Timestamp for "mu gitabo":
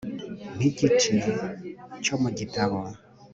2.21-2.79